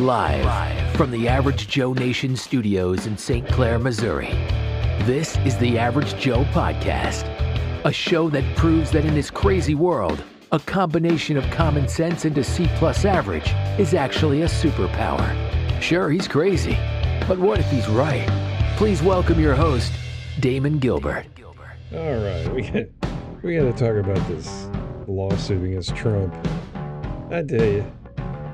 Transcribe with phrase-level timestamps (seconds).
[0.00, 3.46] Live from the Average Joe Nation studios in St.
[3.48, 4.30] Clair, Missouri.
[5.04, 7.24] This is the Average Joe Podcast,
[7.84, 12.36] a show that proves that in this crazy world, a combination of common sense and
[12.38, 15.30] a C plus average is actually a superpower.
[15.82, 16.78] Sure, he's crazy,
[17.28, 18.26] but what if he's right?
[18.78, 19.92] Please welcome your host,
[20.40, 21.26] Damon Gilbert.
[21.94, 22.86] All right, we got
[23.42, 24.70] we got to talk about this
[25.06, 26.34] lawsuit against Trump.
[27.30, 27.92] I tell you,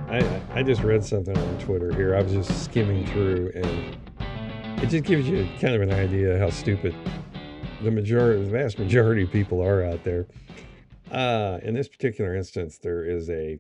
[0.09, 2.15] I I just read something on Twitter here.
[2.15, 3.97] I was just skimming through, and
[4.81, 6.95] it just gives you kind of an idea how stupid
[7.83, 10.29] the majority, the vast majority of people are out there.
[11.11, 13.59] Uh, in this particular instance, there is a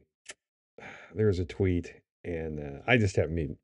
[1.17, 3.57] there is a tweet, and uh, I just happened to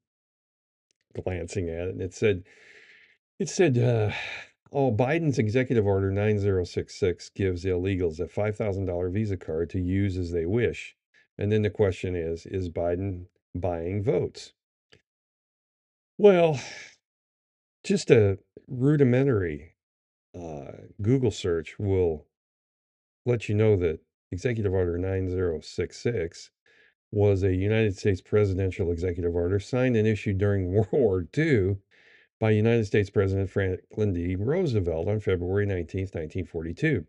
[1.15, 2.43] be glancing at it, and it said
[3.39, 3.79] it said.
[3.79, 4.13] Uh,
[4.75, 10.47] Oh, Biden's executive order 9066 gives illegals a $5,000 Visa card to use as they
[10.47, 10.97] wish.
[11.39, 14.53] And then the question is Is Biden buying votes?
[16.19, 16.61] Well,
[17.85, 18.39] just a
[18.69, 19.75] rudimentary
[20.35, 22.27] uh, Google search will
[23.27, 26.51] let you know that Executive Order 9066
[27.11, 31.77] was a United States presidential executive order signed and issued during World War II
[32.41, 34.35] by United States President Franklin D.
[34.35, 37.07] Roosevelt on February 19, 1942.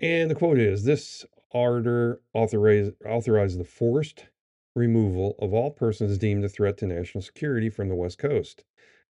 [0.00, 4.26] And the quote is This order authorized, authorized the forced
[4.74, 8.64] removal of all persons deemed a threat to national security from the West Coast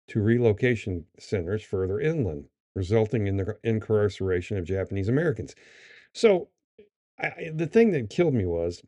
[0.08, 5.54] to relocation centers further inland, resulting in the incarceration of Japanese Americans.
[6.12, 6.48] So,
[7.18, 8.82] I, the thing that killed me was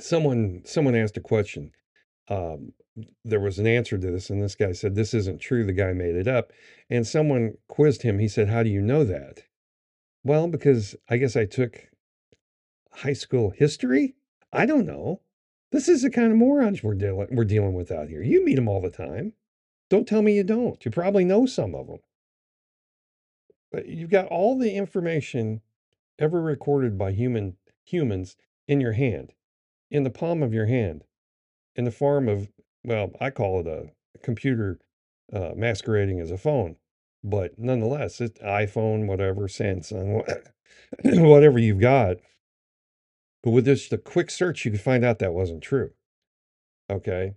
[0.00, 1.70] someone someone asked a question
[2.28, 2.72] um,
[3.24, 5.64] there was an answer to this, and this guy said, This isn't true.
[5.64, 6.52] The guy made it up.
[6.88, 8.18] And someone quizzed him.
[8.18, 9.42] He said, How do you know that?
[10.22, 11.88] Well, because I guess I took
[12.96, 14.14] high school history.
[14.52, 15.20] I don't know.
[15.72, 18.22] This is the kind of morons we're dealing we're dealing with out here.
[18.22, 19.32] You meet them all the time.
[19.90, 20.82] Don't tell me you don't.
[20.84, 21.98] You probably know some of them.
[23.72, 25.60] But you've got all the information
[26.18, 28.36] ever recorded by human humans
[28.68, 29.32] in your hand,
[29.90, 31.04] in the palm of your hand
[31.76, 32.48] in the form of,
[32.84, 33.90] well, I call it a
[34.22, 34.78] computer
[35.32, 36.76] uh, masquerading as a phone.
[37.22, 40.24] But nonetheless, it's iPhone, whatever, Samsung,
[41.04, 42.18] whatever you've got.
[43.44, 45.90] But with just a quick search, you could find out that wasn't true.
[46.90, 47.34] Okay.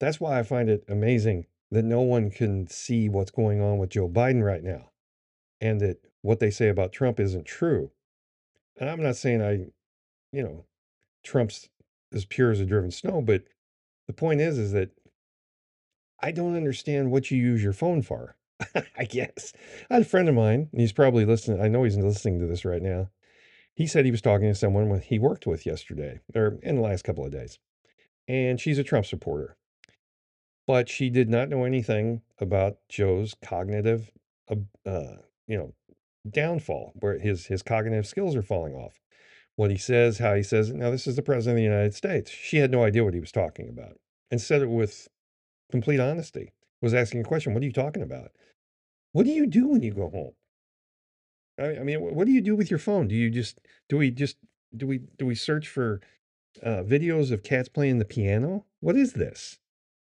[0.00, 3.90] That's why I find it amazing that no one can see what's going on with
[3.90, 4.90] Joe Biden right now
[5.60, 7.92] and that what they say about Trump isn't true.
[8.78, 9.66] And I'm not saying I,
[10.32, 10.64] you know,
[11.22, 11.68] Trump's
[12.12, 13.44] as pure as a driven snow, but
[14.08, 14.90] the point is, is that
[16.20, 18.36] I don't understand what you use your phone for.
[18.98, 19.52] I guess.
[19.90, 21.60] I had a friend of mine, he's probably listening.
[21.60, 23.10] I know he's listening to this right now.
[23.76, 27.04] He said he was talking to someone he worked with yesterday, or in the last
[27.04, 27.58] couple of days.
[28.26, 29.56] And she's a Trump supporter.
[30.66, 34.10] But she did not know anything about Joe's cognitive,
[34.50, 34.56] uh,
[34.88, 35.16] uh
[35.46, 35.74] you know,
[36.28, 38.98] downfall, where his his cognitive skills are falling off
[39.56, 40.76] what he says, how he says it.
[40.76, 42.30] Now, this is the president of the United States.
[42.30, 43.98] She had no idea what he was talking about
[44.30, 45.08] and said it with
[45.70, 46.52] complete honesty.
[46.82, 48.32] Was asking a question, What are you talking about?
[49.12, 50.32] What do you do when you go home?
[51.58, 53.08] I mean, what do you do with your phone?
[53.08, 53.58] Do you just,
[53.88, 54.36] do we just,
[54.76, 56.00] do we, do we search for
[56.62, 58.64] uh, videos of cats playing the piano?
[58.80, 59.58] What is this?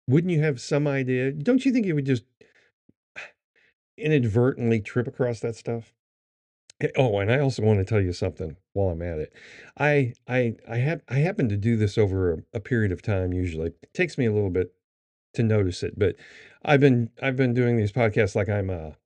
[0.07, 1.31] Wouldn't you have some idea?
[1.31, 2.23] Don't you think you would just
[3.97, 5.93] inadvertently trip across that stuff?
[6.81, 9.33] Eh, oh, and I also want to tell you something while I'm at it.
[9.77, 13.33] I I I have I happen to do this over a, a period of time
[13.33, 13.67] usually.
[13.67, 14.73] It takes me a little bit
[15.35, 16.15] to notice it, but
[16.63, 18.97] I've been I've been doing these podcasts like I'm a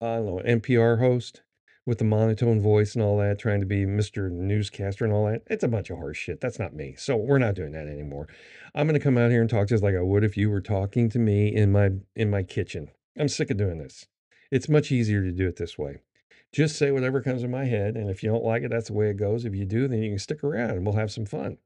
[0.00, 1.42] I don't know, NPR host
[1.84, 4.30] with the monotone voice and all that, trying to be Mr.
[4.30, 5.42] Newscaster and all that.
[5.48, 6.40] It's a bunch of horse shit.
[6.40, 6.94] That's not me.
[6.96, 8.28] So we're not doing that anymore.
[8.74, 10.60] I'm going to come out here and talk just like I would if you were
[10.60, 12.90] talking to me in my in my kitchen.
[13.18, 14.06] I'm sick of doing this.
[14.50, 16.00] It's much easier to do it this way
[16.52, 17.96] just say whatever comes in my head.
[17.96, 19.44] And if you don't like it, that's the way it goes.
[19.44, 21.56] If you do, then you can stick around and we'll have some fun.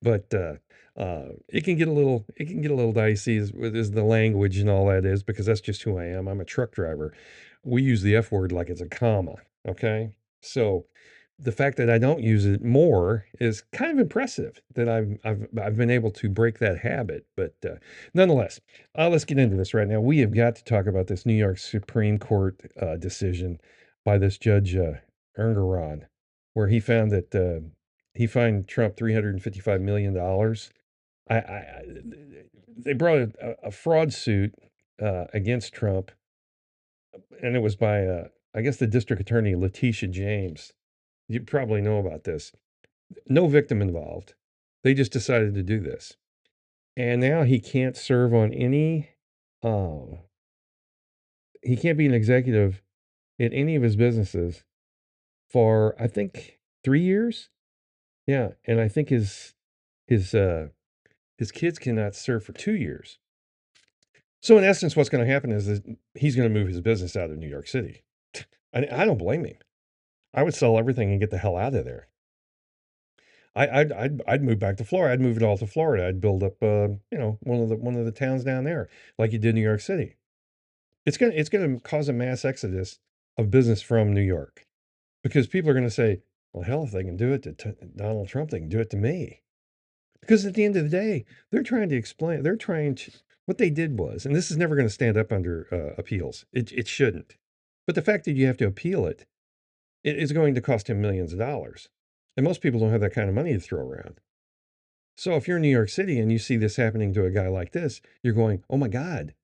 [0.00, 0.54] But uh,
[0.96, 4.02] uh, it can get a little it can get a little dicey as, as the
[4.02, 6.26] language and all that is because that's just who I am.
[6.26, 7.14] I'm a truck driver.
[7.62, 9.36] We use the F word like it's a comma.
[9.66, 10.86] Okay, so
[11.38, 15.48] the fact that I don't use it more is kind of impressive that I've I've
[15.60, 17.26] I've been able to break that habit.
[17.36, 17.76] But uh,
[18.14, 18.60] nonetheless,
[18.96, 20.00] uh, let's get into this right now.
[20.00, 23.60] We have got to talk about this New York Supreme Court uh, decision
[24.04, 24.94] by this judge uh,
[25.38, 26.02] Engoron,
[26.54, 27.66] where he found that uh,
[28.14, 30.70] he fined Trump three hundred and fifty-five million dollars.
[31.30, 31.82] I, I,
[32.76, 34.54] they brought a, a fraud suit
[35.00, 36.10] uh, against Trump,
[37.42, 40.72] and it was by uh, I guess the district attorney Letitia James.
[41.28, 42.52] You probably know about this.
[43.28, 44.34] No victim involved.
[44.84, 46.16] They just decided to do this.
[46.96, 49.10] and now he can't serve on any.
[49.62, 50.18] Uh,
[51.62, 52.82] he can't be an executive
[53.40, 54.64] at any of his businesses
[55.50, 57.48] for I think three years.
[58.26, 59.54] Yeah, and I think his
[60.06, 60.68] his uh,
[61.38, 63.18] his kids cannot serve for two years.
[64.42, 67.16] So in essence, what's going to happen is that he's going to move his business
[67.16, 68.02] out of New York City.
[68.72, 69.56] I, I don't blame him.
[70.34, 72.08] I would sell everything and get the hell out of there.
[73.54, 75.12] I, I'd, I'd, I'd move back to Florida.
[75.12, 76.06] I'd move it all to Florida.
[76.06, 78.88] I'd build up, uh, you know, one of the one of the towns down there,
[79.18, 80.16] like you did New York City.
[81.04, 82.98] It's gonna it's gonna cause a mass exodus
[83.36, 84.66] of business from New York,
[85.22, 86.22] because people are gonna say,
[86.52, 88.88] "Well, hell, if they can do it to t- Donald Trump, they can do it
[88.90, 89.42] to me."
[90.20, 92.42] Because at the end of the day, they're trying to explain.
[92.42, 93.12] They're trying to.
[93.44, 96.46] What they did was, and this is never going to stand up under uh, appeals.
[96.52, 97.36] It it shouldn't.
[97.86, 99.26] But the fact that you have to appeal it,
[100.04, 101.88] it is going to cost him millions of dollars.
[102.36, 104.20] And most people don't have that kind of money to throw around.
[105.16, 107.48] So if you're in New York City and you see this happening to a guy
[107.48, 109.34] like this, you're going, "Oh my God,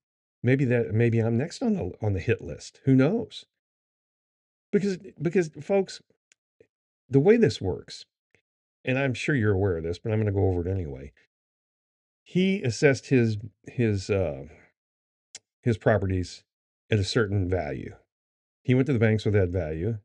[0.43, 2.81] maybe that maybe I'm next on the on the hit list.
[2.85, 3.45] Who knows?"
[4.73, 6.01] Because because folks,
[7.09, 8.07] the way this works,
[8.85, 11.13] and I'm sure you're aware of this, but I'm going to go over it anyway.
[12.25, 13.37] He assessed his
[13.67, 14.45] his uh,
[15.63, 16.45] his properties
[16.91, 17.95] at a certain value.
[18.69, 19.97] He went to the banks with that value.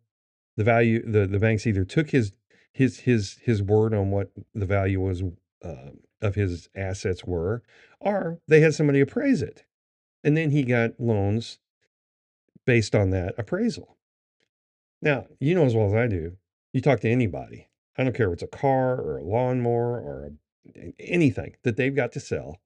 [0.55, 2.31] The value the the banks either took his
[2.71, 5.21] his his his word on what the value was
[5.61, 5.89] uh,
[6.21, 7.61] of his assets were,
[7.99, 9.65] or they had somebody appraise it,
[10.23, 11.59] and then he got loans
[12.65, 13.97] based on that appraisal.
[15.01, 16.37] Now you know as well as I do.
[16.71, 17.67] You talk to anybody.
[17.97, 20.31] I don't care if it's a car or a lawnmower or
[20.75, 22.61] a, anything that they've got to sell.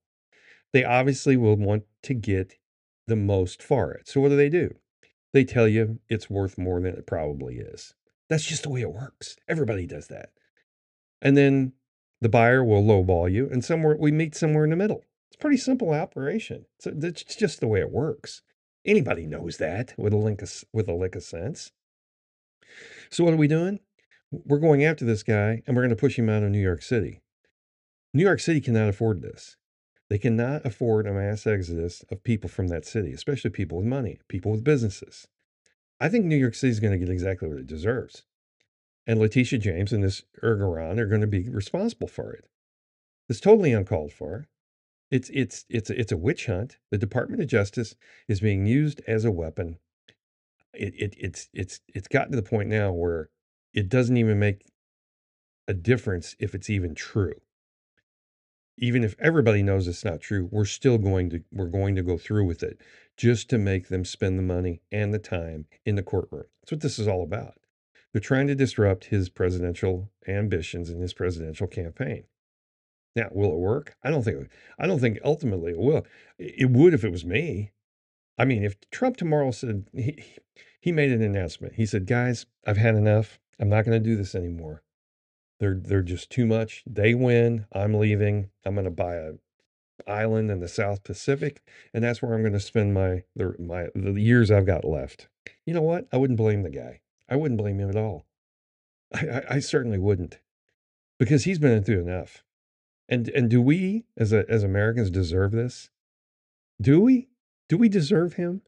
[0.73, 2.53] They obviously will want to get
[3.07, 4.07] the most for it.
[4.07, 4.75] So what do they do?
[5.33, 7.93] They tell you it's worth more than it probably is.
[8.29, 9.37] That's just the way it works.
[9.47, 10.29] Everybody does that.
[11.21, 11.73] And then
[12.21, 15.03] the buyer will lowball you, and somewhere we meet somewhere in the middle.
[15.29, 16.65] It's pretty simple operation.
[16.79, 18.41] So it's just the way it works.
[18.85, 21.71] Anybody knows that with a lick of, with a lick of sense.
[23.09, 23.79] So what are we doing?
[24.31, 26.81] We're going after this guy, and we're going to push him out of New York
[26.81, 27.21] City.
[28.13, 29.57] New York City cannot afford this.
[30.09, 34.19] They cannot afford a mass exodus of people from that city, especially people with money,
[34.27, 35.27] people with businesses.
[35.99, 38.23] I think New York City is going to get exactly what it deserves.
[39.05, 42.45] And Letitia James and this Engoron are going to be responsible for it.
[43.29, 44.47] It's totally uncalled for.
[45.09, 46.77] It's it's it's it's a witch hunt.
[46.91, 47.95] The Department of Justice
[48.27, 49.79] is being used as a weapon.
[50.73, 53.29] It, it it's it's it's gotten to the point now where
[53.73, 54.65] it doesn't even make
[55.67, 57.35] a difference if it's even true.
[58.77, 62.17] Even if everybody knows it's not true, we're still going to we're going to go
[62.17, 62.79] through with it
[63.15, 66.45] just to make them spend the money and the time in the courtroom.
[66.61, 67.55] That's what this is all about.
[68.13, 72.25] They're trying to disrupt his presidential ambitions and his presidential campaign.
[73.15, 73.95] Now, will it work?
[74.03, 74.49] I don't think.
[74.77, 76.05] I don't think ultimately it will.
[76.37, 77.71] It would if it was me.
[78.37, 80.23] I mean, if Trump tomorrow said he
[80.79, 81.73] he made an announcement.
[81.75, 83.39] He said, "Guys, I've had enough.
[83.59, 84.83] I'm not going to do this anymore.
[85.59, 86.83] They're they're just too much.
[86.85, 87.65] They win.
[87.73, 88.49] I'm leaving.
[88.65, 89.33] I'm going to buy a
[90.07, 91.61] island in the South Pacific,
[91.93, 95.27] and that's where I'm going to spend my the my the years I've got left."
[95.65, 96.07] You know what?
[96.11, 97.01] I wouldn't blame the guy.
[97.29, 98.25] I wouldn't blame him at all.
[99.13, 100.39] I, I, I certainly wouldn't,
[101.19, 102.43] because he's been through enough.
[103.09, 105.89] And and do we as a, as Americans deserve this?
[106.79, 107.29] Do we?
[107.69, 108.61] Do we deserve him?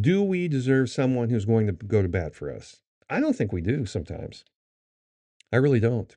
[0.00, 2.80] Do we deserve someone who's going to go to bat for us?
[3.10, 4.44] I don't think we do sometimes.
[5.52, 6.16] I really don't.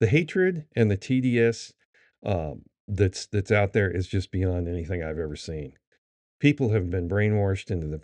[0.00, 1.72] The hatred and the TDS
[2.24, 5.74] um, that's that's out there is just beyond anything I've ever seen.
[6.38, 8.00] People have been brainwashed into the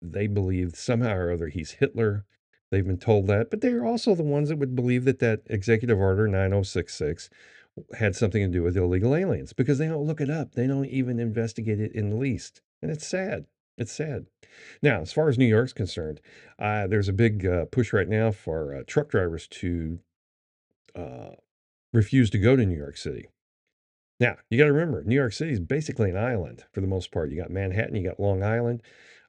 [0.00, 2.24] they believe somehow or other he's Hitler.
[2.70, 5.98] They've been told that, but they're also the ones that would believe that that executive
[5.98, 7.30] order 9066
[7.98, 10.54] had something to do with illegal aliens because they don't look it up.
[10.54, 12.62] They don't even investigate it in the least.
[12.82, 13.46] And it's sad.
[13.76, 14.26] It's sad.
[14.82, 16.20] Now, as far as New York's concerned,
[16.58, 19.98] uh, there's a big uh, push right now for uh, truck drivers to
[20.94, 21.30] uh,
[21.92, 23.28] refuse to go to New York City.
[24.20, 27.10] Now, you got to remember, New York City is basically an island for the most
[27.10, 27.30] part.
[27.30, 28.82] You got Manhattan, you got Long Island.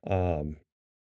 [0.05, 0.57] Um,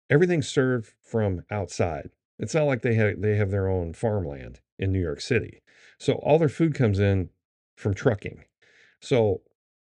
[0.09, 2.11] everything's served from outside.
[2.39, 5.63] It's not like they have they have their own farmland in New York City.
[5.99, 7.31] So all their food comes in
[7.77, 8.45] from trucking.
[9.01, 9.43] So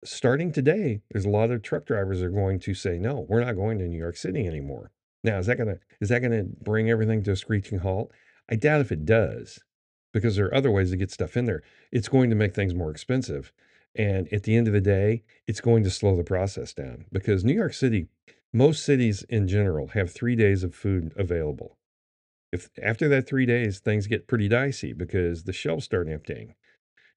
[0.04, 3.56] starting today, there's a lot of truck drivers are going to say, no, we're not
[3.56, 4.92] going to New York City anymore.
[5.24, 8.12] Now, is that gonna is that gonna bring everything to a screeching halt?
[8.50, 9.60] I doubt if it does,
[10.16, 11.62] because there are other ways to get stuff in there.
[11.92, 13.52] It's going to make things more expensive.
[13.98, 17.44] And at the end of the day, it's going to slow the process down because
[17.44, 18.08] New York City,
[18.54, 21.78] most cities in general, have three days of food available.
[22.54, 26.56] If after that three days, things get pretty dicey because the shelves start emptying.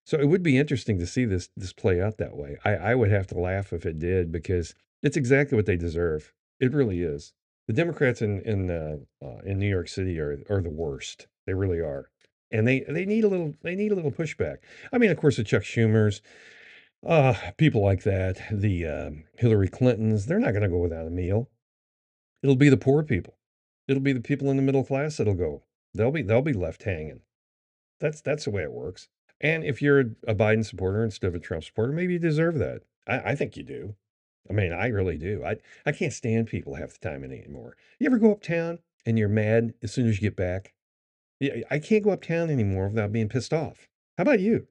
[0.05, 2.59] So it would be interesting to see this this play out that way.
[2.65, 4.75] I, I would have to laugh if it did because
[5.05, 6.33] it's exactly what they deserve.
[6.59, 7.33] It really is.
[7.69, 11.29] The Democrats in in uh, uh, in New York City are are the worst.
[11.47, 12.11] They really are,
[12.51, 14.59] and they they need a little they need a little pushback.
[14.93, 16.21] I mean, of course, the Chuck Schumers,
[17.07, 21.11] uh, people like that, the um, Hillary Clintons, they're not going to go without a
[21.11, 21.49] meal.
[22.43, 23.35] It'll be the poor people.
[23.87, 25.63] It'll be the people in the middle class that'll go.
[25.95, 27.21] They'll be they'll be left hanging.
[28.01, 29.09] That's that's the way it works.
[29.41, 32.83] And if you're a Biden supporter instead of a Trump supporter, maybe you deserve that.
[33.07, 33.95] I, I think you do.
[34.51, 35.45] I mean, I really do.
[35.45, 37.77] I I can't stand people half the time anymore.
[37.99, 40.75] You ever go uptown and you're mad as soon as you get back?
[41.41, 43.89] I can't go uptown anymore without being pissed off.
[44.17, 44.67] How about you?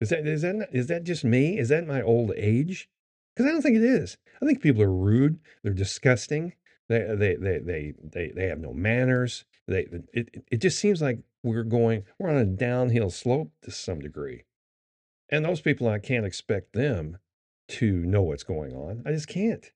[0.00, 1.58] Is that is that that just me?
[1.58, 2.88] Is that my old age?
[3.34, 4.16] Because I don't think it is.
[4.40, 5.38] I think people are rude.
[5.62, 6.54] They're disgusting.
[6.88, 9.44] They they they they they, they have no manners.
[9.66, 14.00] They it it just seems like we're going we're on a downhill slope to some
[14.00, 14.44] degree.
[15.28, 17.18] And those people I can't expect them
[17.68, 19.02] to know what's going on.
[19.04, 19.72] I just can't.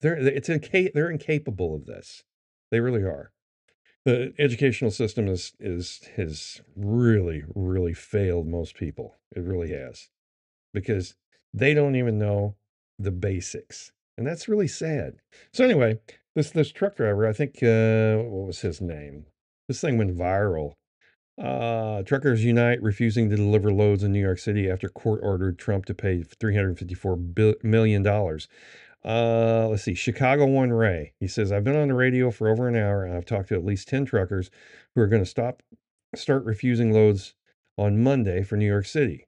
[0.00, 2.24] They're it's inca- they're incapable of this.
[2.70, 3.32] They really are.
[4.08, 9.18] The educational system is is has really really failed most people.
[9.36, 10.08] It really has.
[10.72, 11.14] Because
[11.52, 12.56] they don't even know
[12.98, 13.92] the basics.
[14.16, 15.18] And that's really sad.
[15.52, 16.00] So anyway,
[16.34, 19.26] this this truck driver, I think uh what was his name?
[19.68, 20.72] This thing went viral.
[21.36, 25.84] Uh, truckers unite refusing to deliver loads in New York City after court ordered Trump
[25.84, 28.02] to pay $354 million.
[29.04, 29.94] Uh, let's see.
[29.94, 31.14] Chicago One Ray.
[31.20, 33.54] He says, I've been on the radio for over an hour and I've talked to
[33.54, 34.50] at least 10 truckers
[34.94, 35.62] who are going to stop,
[36.14, 37.34] start refusing loads
[37.76, 39.26] on Monday for New York City.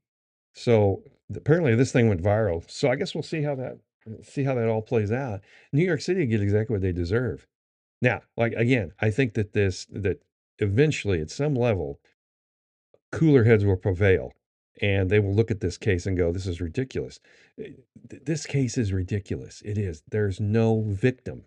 [0.55, 2.69] So apparently this thing went viral.
[2.69, 3.79] So I guess we'll see how that
[4.23, 5.41] see how that all plays out.
[5.73, 7.47] New York City get exactly what they deserve.
[8.03, 10.23] Now, like again, I think that this that
[10.59, 12.01] eventually at some level
[13.13, 14.33] cooler heads will prevail
[14.81, 17.21] and they will look at this case and go, This is ridiculous.
[17.63, 17.73] Eh,
[18.09, 19.63] this case is ridiculous.
[19.65, 20.03] It is.
[20.11, 21.45] There's no victim.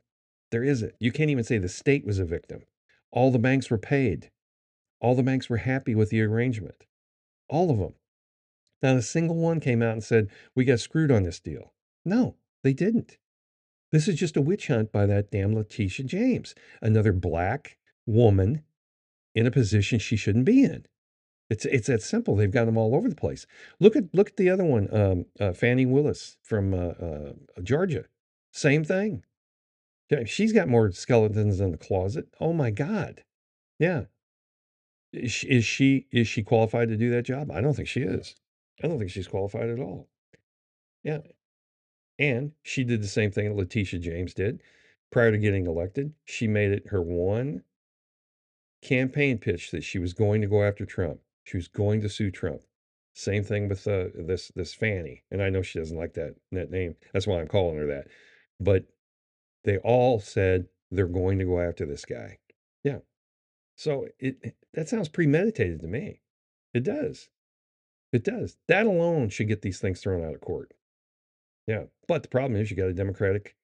[0.51, 0.93] There isn't.
[0.99, 2.63] You can't even say the state was a victim.
[3.11, 4.31] All the banks were paid.
[4.99, 6.85] All the banks were happy with the arrangement.
[7.49, 7.95] All of them.
[8.81, 11.73] Not a single one came out and said, We got screwed on this deal.
[12.05, 13.17] No, they didn't.
[13.91, 18.63] This is just a witch hunt by that damn Letitia James, another black woman
[19.35, 20.85] in a position she shouldn't be in.
[21.49, 22.35] It's it's that simple.
[22.35, 23.45] They've got them all over the place.
[23.79, 28.05] Look at look at the other one, um, uh, Fani Willis from uh, uh, Georgia.
[28.51, 29.23] Same thing.
[30.25, 32.27] She's got more skeletons in the closet.
[32.39, 33.23] Oh my God.
[33.79, 34.03] Yeah.
[35.11, 37.51] Is she, is she is she qualified to do that job?
[37.51, 38.35] I don't think she is.
[38.83, 40.09] I don't think she's qualified at all.
[41.03, 41.19] Yeah.
[42.19, 44.61] And she did the same thing that Letitia James did
[45.11, 46.13] prior to getting elected.
[46.25, 47.63] She made it her one
[48.81, 51.19] campaign pitch that she was going to go after Trump.
[51.43, 52.61] She was going to sue Trump.
[53.15, 56.71] Same thing with uh, this this Fani, and I know she doesn't like that that
[56.71, 56.95] name.
[57.13, 58.07] That's why I'm calling her that.
[58.59, 58.85] But
[59.63, 62.39] they all said they're going to go after this guy.
[62.83, 62.99] Yeah.
[63.75, 66.21] So it that sounds premeditated to me.
[66.73, 67.29] It does.
[68.11, 68.57] It does.
[68.67, 70.73] That alone should get these things thrown out of court.
[71.67, 71.85] Yeah.
[72.07, 73.55] But the problem is you got a Democratic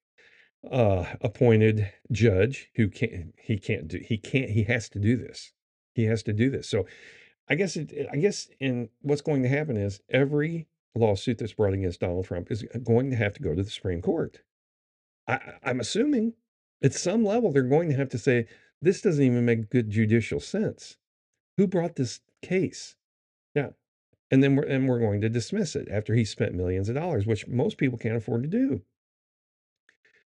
[0.70, 5.52] uh appointed judge who can't he can't do he can't he has to do this.
[5.94, 6.68] He has to do this.
[6.68, 6.86] So
[7.50, 11.74] I guess it, I guess in what's going to happen is every lawsuit that's brought
[11.74, 14.40] against Donald Trump is uh, going to have to go to the Supreme Court.
[15.26, 16.34] I, I'm assuming
[16.82, 18.46] at some level they're going to have to say
[18.80, 20.96] this doesn't even make good judicial sense.
[21.56, 22.94] Who brought this case?
[23.54, 23.70] Yeah,
[24.30, 27.26] and then we're and we're going to dismiss it after he spent millions of dollars,
[27.26, 28.82] which most people can't afford to do.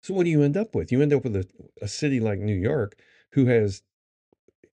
[0.01, 0.91] So what do you end up with?
[0.91, 1.47] You end up with a,
[1.81, 2.97] a city like New York
[3.31, 3.81] who has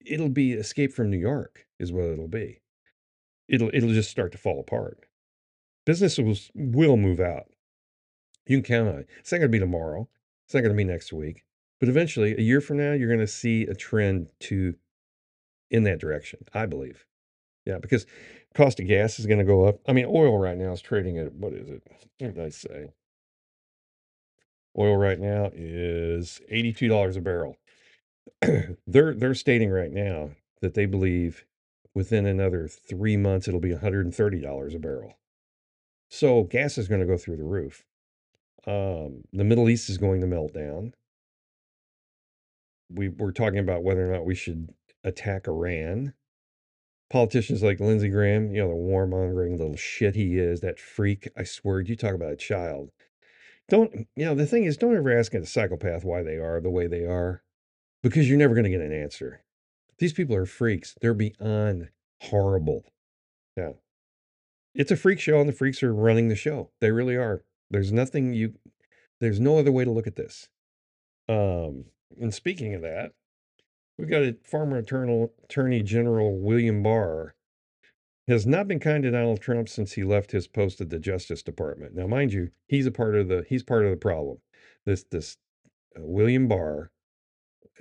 [0.05, 2.61] it'll be escape from New York is what it'll be.
[3.47, 5.05] It'll it'll just start to fall apart.
[5.85, 7.45] Businesses will move out.
[8.47, 9.07] You can count on it.
[9.19, 10.07] It's not going to be tomorrow.
[10.45, 11.43] It's not going to be next week.
[11.79, 14.75] But eventually, a year from now, you're going to see a trend to
[15.69, 16.39] in that direction.
[16.53, 17.05] I believe.
[17.65, 18.05] Yeah, because
[18.53, 19.79] cost of gas is going to go up.
[19.87, 21.83] I mean, oil right now is trading at what is it?
[22.19, 22.89] What did I say?
[24.77, 27.57] Oil right now is eighty-two dollars a barrel.
[28.87, 31.45] they're they're stating right now that they believe
[31.93, 35.17] within another three months it'll be $130 a barrel.
[36.09, 37.85] So gas is going to go through the roof.
[38.67, 40.93] Um, the Middle East is going to melt down.
[42.89, 44.69] We we're talking about whether or not we should
[45.03, 46.13] attack Iran.
[47.09, 51.29] Politicians like Lindsey Graham, you know, the warmongering little shit he is, that freak.
[51.37, 52.91] I swear, you talk about a child.
[53.69, 56.69] Don't you know the thing is, don't ever ask a psychopath why they are the
[56.69, 57.43] way they are
[58.05, 59.41] because you're never going to get an answer.
[59.97, 60.93] These people are freaks.
[61.01, 61.89] They're beyond
[62.21, 62.83] horrible.
[63.57, 63.71] Yeah.
[64.75, 66.69] it's a freak show and the freaks are running the show.
[66.81, 67.43] They really are.
[67.71, 68.53] There's nothing you
[69.21, 70.49] there's no other way to look at this.
[71.27, 71.85] Um
[72.21, 73.13] and speaking of that,
[73.97, 77.33] we've got a former attorney general William Barr
[78.27, 81.41] has not been kind to Donald Trump since he left his post at the Justice
[81.41, 81.95] Department.
[81.95, 84.37] Now, mind you, he's a part of the he's part of the problem.
[84.85, 85.37] This this
[85.97, 86.91] uh, William Barr,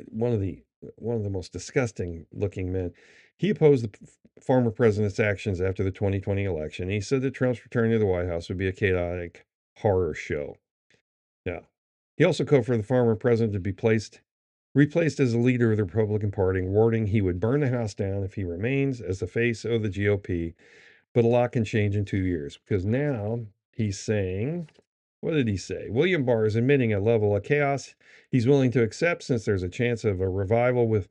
[0.06, 0.62] one of the
[0.96, 2.92] one of the most disgusting looking men,
[3.36, 4.08] he opposed the
[4.40, 6.88] former president's actions after the 2020 election.
[6.90, 9.46] He said that Trump's return to the White House would be a chaotic
[9.78, 10.56] horror show.
[11.44, 11.60] Yeah.
[12.16, 14.20] He also called for the former president to be placed
[14.74, 18.24] replaced as the leader of the Republican Party, warning he would burn the House down
[18.24, 20.54] if he remains as the face of the GOP.
[21.12, 24.68] But a lot can change in two years because now he's saying,
[25.24, 25.88] what did he say?
[25.88, 27.94] William Barr is admitting a level of chaos
[28.30, 31.08] he's willing to accept since there's a chance of a revival with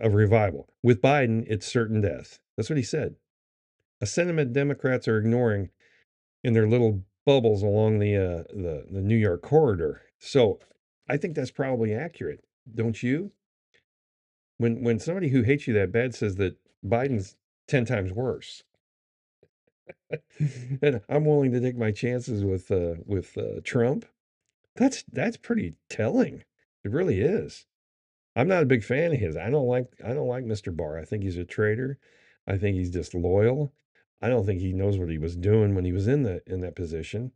[0.00, 0.68] a revival.
[0.82, 2.40] With Biden, it's certain death.
[2.56, 3.16] That's what he said.
[4.00, 5.70] A sentiment Democrats are ignoring
[6.42, 10.02] in their little bubbles along the uh, the the New York corridor.
[10.18, 10.58] So
[11.08, 12.44] I think that's probably accurate
[12.74, 13.32] don't you?
[14.58, 17.36] When when somebody who hates you that bad says that Biden's
[17.68, 18.64] 10 times worse.
[20.82, 24.06] And I'm willing to take my chances with uh with uh, Trump.
[24.76, 26.44] That's that's pretty telling.
[26.84, 27.66] It really is.
[28.36, 29.36] I'm not a big fan of his.
[29.36, 30.74] I don't like I don't like Mr.
[30.74, 30.98] Barr.
[30.98, 31.98] I think he's a traitor.
[32.46, 33.72] I think he's disloyal.
[34.22, 36.60] I don't think he knows what he was doing when he was in the in
[36.60, 37.32] that position.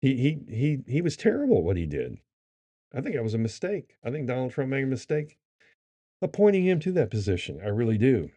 [0.00, 2.18] He he he he was terrible what he did.
[2.94, 3.96] I think that was a mistake.
[4.04, 5.38] I think Donald Trump made a mistake
[6.22, 7.60] appointing him to that position.
[7.62, 8.30] I really do.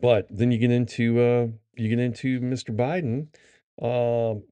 [0.00, 1.46] But then you get into uh,
[1.76, 2.74] you get into Mr.
[2.74, 3.28] Biden.
[3.82, 4.42] Um,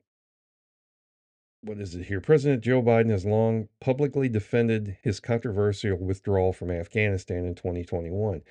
[1.62, 2.20] what is it here?
[2.20, 8.42] President Joe Biden has long publicly defended his controversial withdrawal from Afghanistan in 2021.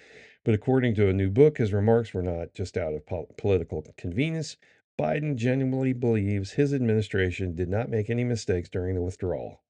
[0.43, 3.83] But according to a new book, his remarks were not just out of po- political
[3.97, 4.57] convenience.
[4.99, 9.61] Biden genuinely believes his administration did not make any mistakes during the withdrawal.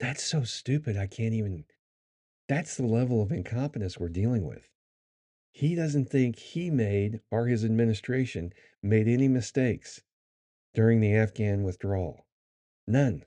[0.00, 0.96] That's so stupid.
[0.96, 1.64] I can't even.
[2.48, 4.68] That's the level of incompetence we're dealing with.
[5.58, 10.02] He doesn't think he made or his administration made any mistakes
[10.72, 12.28] during the Afghan withdrawal.
[12.86, 13.24] None.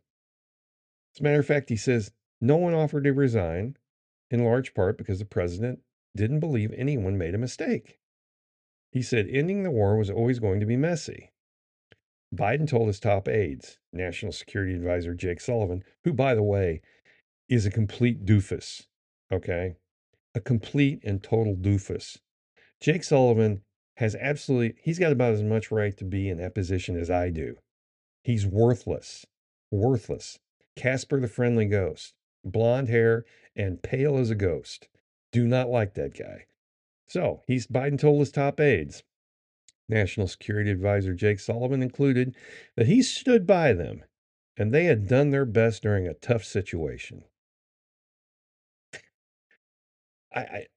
[1.14, 3.76] As a matter of fact, he says no one offered to resign,
[4.30, 5.80] in large part because the president
[6.16, 8.00] didn't believe anyone made a mistake.
[8.94, 11.34] He said ending the war was always going to be messy.
[12.34, 16.82] Biden told his top aides, National Security Advisor Jake Sullivan, who, by the way,
[17.50, 18.88] is a complete doofus,
[19.34, 19.76] okay?
[20.34, 22.18] A complete and total doofus.
[22.80, 23.64] Jake Sullivan
[23.98, 27.30] has absolutely, he's got about as much right to be in that position as I
[27.30, 27.58] do.
[28.24, 29.26] He's worthless,
[29.72, 30.40] worthless.
[30.76, 32.14] Casper the Friendly Ghost,
[32.46, 34.88] blonde hair and pale as a ghost.
[35.32, 36.46] Do not like that guy.
[37.08, 39.04] So he's Biden told his top aides,
[39.90, 42.36] National Security Advisor Jake Sullivan included,
[42.78, 44.06] that he stood by them
[44.58, 47.24] and they had done their best during a tough situation.
[50.34, 50.68] I, I,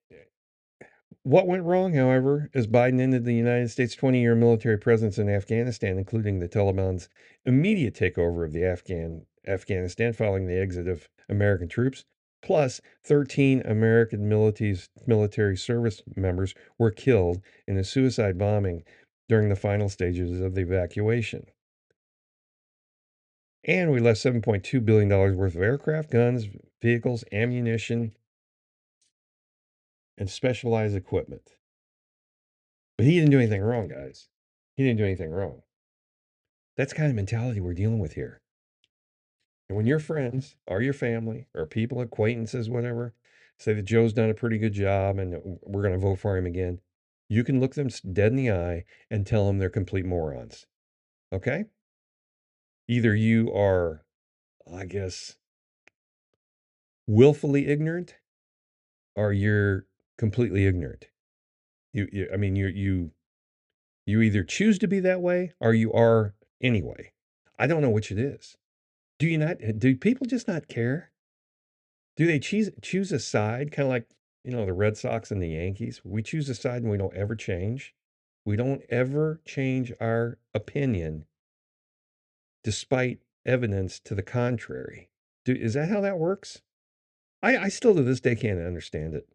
[1.22, 5.28] what went wrong, however, is Biden ended the United States' 20 year military presence in
[5.30, 7.08] Afghanistan, including the Taliban's
[7.46, 12.04] immediate takeover of the Afghan Afghanistan following the exit of American troops,
[12.42, 18.84] plus 13 American military service members were killed in a suicide bombing
[19.28, 21.46] during the final stages of the evacuation.
[23.64, 26.48] And we left $7.2 billion worth of aircraft, guns,
[26.82, 28.14] vehicles, ammunition,
[30.16, 31.56] and specialized equipment.
[32.96, 34.28] But he didn't do anything wrong, guys.
[34.76, 35.62] He didn't do anything wrong.
[36.76, 38.40] That's kind of mentality we're dealing with here.
[39.68, 43.14] And when your friends or your family or people, acquaintances, whatever,
[43.58, 46.46] say that Joe's done a pretty good job and we're going to vote for him
[46.46, 46.80] again,
[47.28, 50.66] you can look them dead in the eye and tell them they're complete morons.
[51.32, 51.64] Okay?
[52.88, 54.04] Either you are,
[54.72, 55.36] I guess,
[57.06, 58.16] willfully ignorant
[59.16, 59.86] or you're
[60.18, 61.06] completely ignorant.
[61.92, 63.10] You, you I mean, you you
[64.06, 67.12] you either choose to be that way or you are anyway.
[67.58, 68.56] I don't know which it is.
[69.18, 69.58] Do you not?
[69.78, 71.10] Do people just not care?
[72.16, 74.08] Do they choose choose a side, kind of like
[74.44, 77.14] you know, the Red Sox and the Yankees, we choose a side and we don't
[77.14, 77.94] ever change.
[78.44, 81.24] We don't ever change our opinion
[82.62, 85.08] despite evidence to the contrary.
[85.44, 86.60] Do, is that how that works?
[87.42, 89.26] I, I still to this day can't understand it.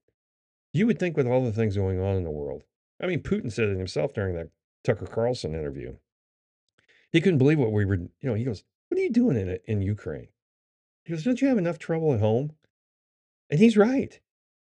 [0.74, 2.64] You would think with all the things going on in the world.
[3.02, 4.50] I mean, Putin said it himself during that
[4.84, 5.96] Tucker Carlson interview.
[7.12, 9.60] He couldn't believe what we were, you know, he goes, What are you doing in
[9.66, 10.28] in Ukraine?
[11.04, 12.52] He goes, Don't you have enough trouble at home?
[13.50, 14.20] And he's right.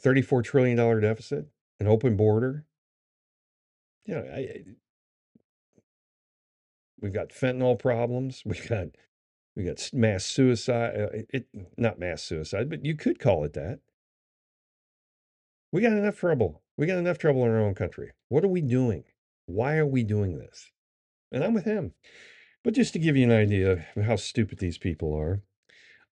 [0.04, 1.48] $34 trillion deficit,
[1.80, 2.66] an open border.
[4.06, 4.64] you know, I, I,
[7.02, 8.44] we've got fentanyl problems.
[8.46, 8.88] We've got
[9.56, 10.96] we got mass suicide.
[10.96, 13.80] Uh, it not mass suicide, but you could call it that.
[15.72, 16.62] We got enough trouble.
[16.78, 18.12] We got enough trouble in our own country.
[18.30, 19.04] What are we doing?
[19.46, 20.72] Why are we doing this?
[21.32, 21.94] And I'm with him.
[22.64, 25.42] But just to give you an idea of how stupid these people are,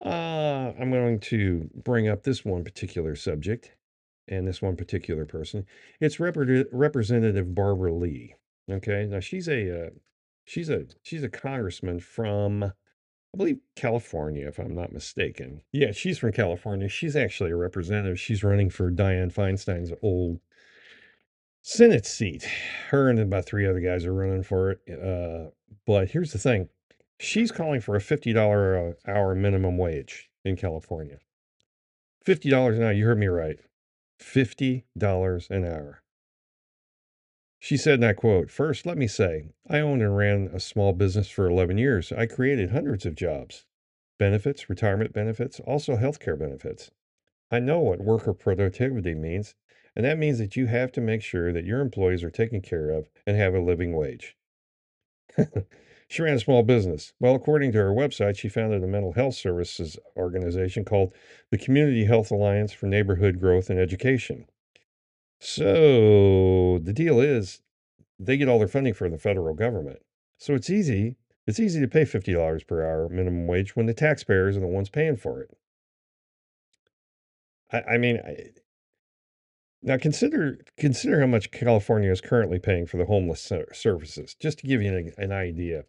[0.03, 3.71] uh, I'm going to bring up this one particular subject
[4.27, 5.65] and this one particular person.
[5.99, 6.35] It's Rep-
[6.71, 8.35] Representative Barbara Lee.
[8.69, 9.89] Okay, now she's a uh,
[10.43, 12.73] she's a she's a congressman from
[13.35, 15.61] I believe California, if I'm not mistaken.
[15.73, 16.87] Yeah, she's from California.
[16.87, 18.17] She's actually a representative.
[18.17, 20.39] She's running for Dianne Feinstein's old
[21.61, 22.47] Senate seat.
[22.91, 24.79] Her and about three other guys are running for it.
[24.89, 25.49] Uh,
[25.85, 26.69] but here's the thing
[27.19, 31.17] she's calling for a $50 an hour minimum wage in California.
[32.25, 32.93] $50 an hour.
[32.93, 33.59] You heard me right.
[34.21, 36.01] $50 an hour.
[37.65, 40.93] She said, and I quote, First, let me say, I owned and ran a small
[40.93, 42.11] business for 11 years.
[42.11, 43.65] I created hundreds of jobs,
[44.19, 46.91] benefits, retirement benefits, also healthcare benefits.
[47.49, 49.55] I know what worker productivity means
[49.95, 52.91] and that means that you have to make sure that your employees are taken care
[52.91, 54.37] of and have a living wage.
[56.07, 57.13] she ran a small business.
[57.19, 61.15] Well, according to her website, she founded a mental health services organization called
[61.49, 64.45] the Community Health Alliance for Neighborhood Growth and Education.
[65.45, 67.61] So the deal is
[68.17, 69.99] they get all their funding from the federal government.
[70.39, 71.17] So it's easy.
[71.45, 74.89] It's easy to pay $50 per hour minimum wage when the taxpayers are the ones
[74.89, 75.55] paying for it.
[77.71, 78.53] I, I mean, I,
[79.83, 84.35] now consider consider how much California is currently paying for the homeless services.
[84.39, 85.85] Just to give you an, an idea,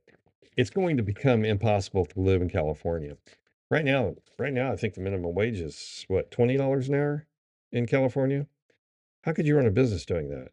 [0.59, 3.17] it's going to become impossible to live in California.
[3.71, 7.27] Right now, right now, I think the minimum wage is what twenty dollars an hour
[7.73, 8.47] in California.
[9.27, 10.53] How could you run a business doing that?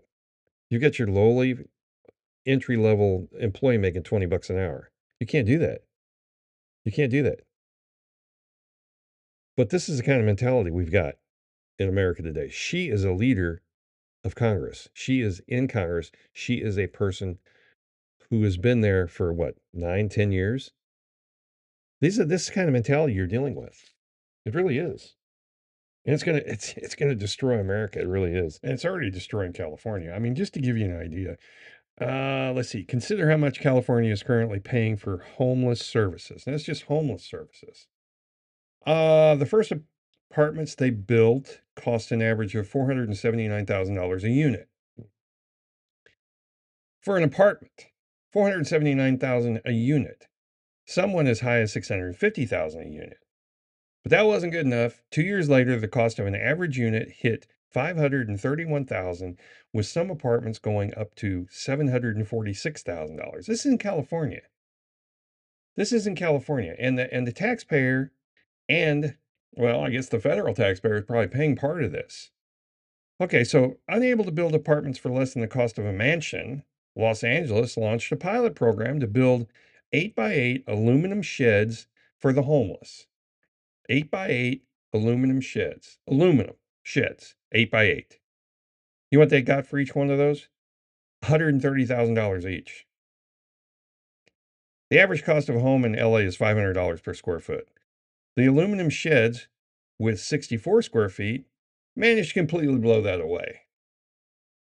[0.72, 1.58] You get your lowly
[2.48, 4.90] entry level employee making twenty bucks an hour.
[5.20, 5.84] You can't do that.
[6.84, 7.42] You can't do that.
[9.56, 11.14] But this is the kind of mentality we've got
[11.78, 12.50] in America today.
[12.50, 13.62] She is a leader
[14.24, 14.90] of Congress.
[14.92, 16.12] She is in Congress.
[16.34, 17.38] She is a person
[18.32, 20.72] who has been there for what, nine, ten years?
[22.02, 23.94] These are this kind of mentality you're dealing with.
[24.46, 25.14] It really is.
[26.06, 28.00] And it's gonna it's it's gonna destroy America.
[28.00, 28.60] It really is.
[28.64, 30.12] And it's already destroying California.
[30.12, 31.38] I mean, just to give you an idea.
[32.02, 32.84] Uh, let's see.
[32.84, 36.44] Consider how much California is currently paying for homeless services.
[36.46, 37.88] And that's just homeless services.
[38.86, 39.72] Uh, the first
[40.32, 44.68] apartments they built cost an average of $479,000 a unit.
[47.00, 47.88] For an apartment,
[48.32, 50.28] 479,000 a unit.
[50.86, 53.18] Some went as high as 650,000 a unit.
[54.04, 55.02] But that wasn't good enough.
[55.12, 59.38] 2 years later, the cost of an average unit hit 531,000
[59.72, 63.46] with some apartments going up to $746,000.
[63.46, 64.42] This is in California.
[65.76, 68.12] This is in California and the and the taxpayer
[68.70, 69.16] and
[69.54, 72.30] well, I guess the federal taxpayer is probably paying part of this.
[73.22, 76.64] Okay, so unable to build apartments for less than the cost of a mansion,
[76.96, 79.48] Los Angeles launched a pilot program to build
[79.92, 81.88] 8 by 8 aluminum sheds
[82.20, 83.08] for the homeless.
[83.90, 86.00] 8 by 8 aluminum sheds.
[86.08, 88.20] Aluminum sheds, 8 by 8
[89.12, 90.48] You know what they got for each one of those?
[91.24, 92.86] $130,000 each.
[94.90, 97.68] The average cost of a home in LA is $500 per square foot.
[98.36, 99.48] The aluminum sheds
[99.98, 101.46] with 64 square feet
[101.96, 103.62] managed to completely blow that away.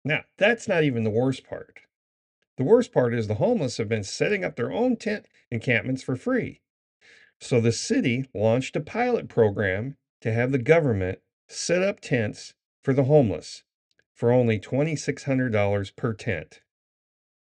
[0.04, 1.80] Now, that's not even the worst part.
[2.58, 6.15] The worst part is the homeless have been setting up their own tent encampments for
[6.15, 6.62] free.
[7.39, 12.93] So the city launched a pilot program to have the government set up tents for
[12.93, 13.63] the homeless
[14.13, 16.62] for only $2,600 per tent.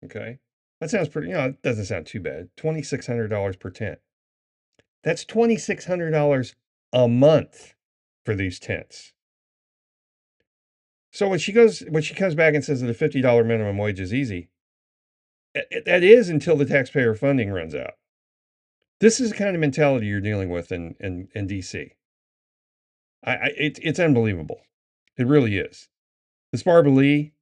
[0.03, 0.39] Okay.
[0.79, 2.49] That sounds pretty, you know, it doesn't sound too bad.
[2.57, 3.99] $2,600 per tent.
[5.03, 6.53] That's $2,600
[6.93, 7.73] a month
[8.25, 9.13] for these tents.
[11.11, 13.99] So when she goes, when she comes back and says that a $50 minimum wage
[13.99, 14.49] is easy,
[15.53, 17.93] that is until the taxpayer funding runs out.
[18.99, 21.91] This is the kind of mentality you're dealing with in, in, in DC.
[23.23, 24.61] I, I, it, it's unbelievable.
[25.17, 25.87] It really is.
[26.51, 27.33] This Barbara Lee,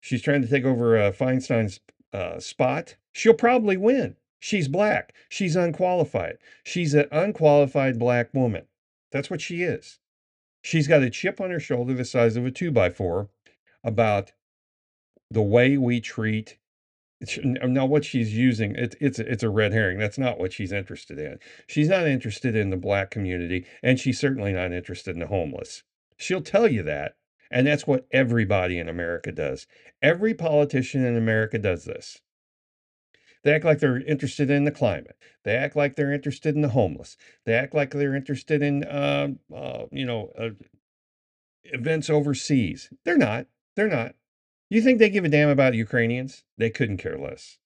[0.00, 1.80] she's trying to take over uh, Feinstein's
[2.12, 2.96] uh, spot.
[3.12, 4.16] She'll probably win.
[4.40, 5.14] She's black.
[5.28, 6.38] She's unqualified.
[6.64, 8.66] She's an unqualified black woman.
[9.10, 9.98] That's what she is.
[10.62, 13.30] She's got a chip on her shoulder the size of a two by four
[13.82, 14.32] about
[15.30, 16.58] the way we treat.
[17.44, 19.98] Now, what she's using, it, it's it's a red herring.
[19.98, 21.38] That's not what she's interested in.
[21.66, 25.82] She's not interested in the black community, and she's certainly not interested in the homeless.
[26.16, 27.16] She'll tell you that,
[27.50, 29.66] And that's what everybody in America does.
[30.02, 32.20] Every politician in America does this.
[33.44, 35.16] They act like they're interested in the climate.
[35.44, 37.16] They act like they're interested in the homeless.
[37.46, 40.50] They act like they're interested in, uh, uh, you know, uh,
[41.64, 42.90] events overseas.
[43.04, 43.46] They're not.
[43.76, 44.14] They're not.
[44.70, 46.44] You think they give a damn about Ukrainians?
[46.58, 47.58] They couldn't care less.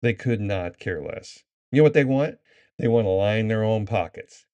[0.00, 1.44] They could not care less.
[1.70, 2.38] You know what they want?
[2.78, 4.46] They want to line their own pockets.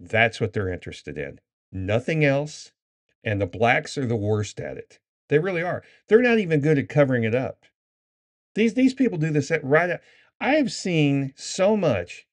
[0.00, 1.40] That's what they're interested in.
[1.70, 2.72] Nothing else.
[3.22, 4.98] And the blacks are the worst at it.
[5.28, 5.82] They really are.
[6.08, 7.64] They're not even good at covering it up.
[8.54, 9.90] These these people do this at right.
[9.90, 10.02] At,
[10.40, 12.26] I have seen so much.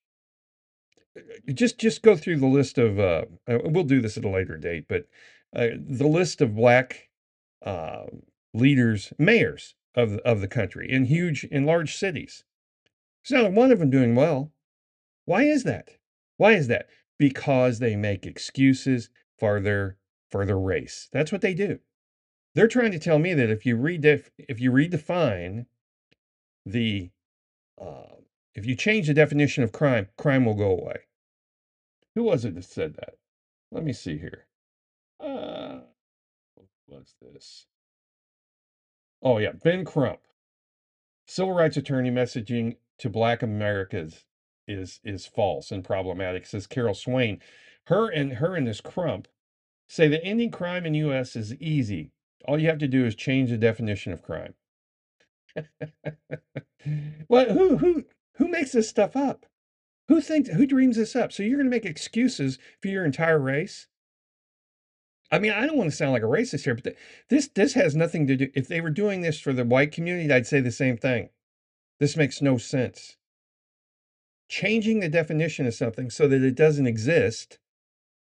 [1.52, 2.98] Just just go through the list of.
[2.98, 5.06] Uh, uh, we'll do this at a later date, but
[5.54, 7.08] uh, the list of black
[7.64, 8.04] uh,
[8.54, 12.44] leaders, mayors of of the country in huge in large cities.
[13.24, 14.52] There's not one of them doing well.
[15.24, 15.90] Why is that?
[16.36, 16.88] Why is that?
[17.18, 19.96] Because they make excuses for their
[20.30, 21.08] for their race.
[21.12, 21.78] That's what they do.
[22.54, 25.66] They're trying to tell me that if you redef- if you redefine
[26.66, 27.10] the
[27.80, 28.16] uh,
[28.54, 31.02] if you change the definition of crime, crime will go away.
[32.14, 33.14] Who was it that said that?
[33.70, 34.46] Let me see here.
[35.18, 35.80] Uh,
[36.86, 37.66] was this?
[39.22, 40.20] Oh yeah, Ben Crump,
[41.26, 44.24] civil rights attorney, messaging to Black Americans
[44.68, 46.46] is is false and problematic.
[46.46, 47.40] Says Carol Swain.
[47.86, 49.26] Her and her and this Crump
[49.88, 51.36] say that ending crime in U.S.
[51.36, 52.12] is easy.
[52.46, 54.54] All you have to do is change the definition of crime.
[57.28, 58.04] well, who who
[58.34, 59.46] who makes this stuff up?
[60.08, 61.32] Who thinks who dreams this up?
[61.32, 63.88] So you're going to make excuses for your entire race?
[65.32, 66.94] I mean, I don't want to sound like a racist here, but
[67.30, 68.50] this this has nothing to do.
[68.54, 71.30] If they were doing this for the white community, I'd say the same thing.
[71.98, 73.16] This makes no sense.
[74.50, 77.58] Changing the definition of something so that it doesn't exist,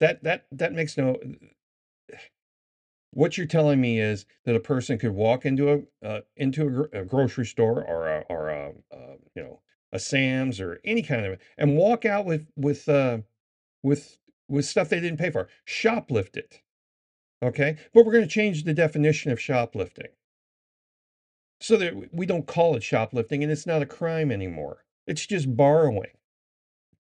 [0.00, 1.18] that that that makes no
[3.10, 7.00] what you're telling me is that a person could walk into a uh, into a,
[7.00, 9.60] a, grocery store or a, or a, uh, you know
[9.92, 13.18] a Sam's or any kind of and walk out with with uh,
[13.82, 16.62] with with stuff they didn't pay for, shoplift it.
[17.42, 20.08] Okay, but we're going to change the definition of shoplifting
[21.60, 24.84] so that we don't call it shoplifting and it's not a crime anymore.
[25.06, 26.12] It's just borrowing.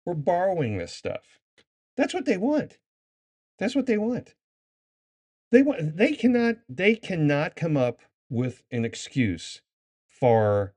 [0.04, 1.40] We're borrowing this stuff.
[1.96, 2.78] That's what they want.
[3.58, 4.34] That's what they want.
[5.52, 9.62] They want they cannot they cannot come up with an excuse
[10.08, 10.74] for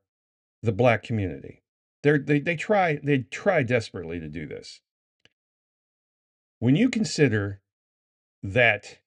[0.61, 1.63] the black community.
[2.03, 4.81] They're, they they try they try desperately to do this.
[6.59, 7.61] When you consider
[8.43, 8.99] that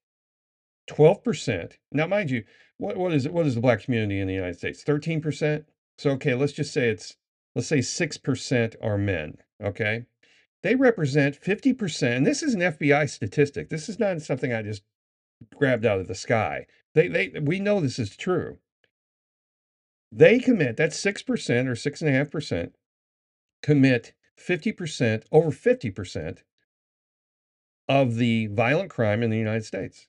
[0.91, 2.45] 12%, now mind you,
[2.79, 4.83] what, what is it, what is the black community in the United States?
[4.85, 5.65] 13%?
[5.99, 7.17] So okay, let's just say it's
[7.55, 10.07] let's say 6% are men, okay?
[10.63, 13.69] They represent 50%, and this is an FBI statistic.
[13.69, 14.83] This is not something I just
[15.57, 16.67] grabbed out of the sky.
[16.95, 18.59] They, they, we know this is true.
[20.13, 21.29] They commit, that's 6%
[21.67, 22.73] or 6.5%,
[23.63, 26.39] commit 50%, over 50%
[27.89, 30.09] of the violent crime in the United States.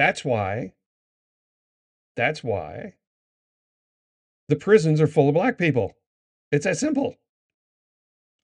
[0.00, 0.72] That's why,
[2.16, 2.94] that's why
[4.48, 5.92] the prisons are full of black people.
[6.50, 7.16] It's that simple.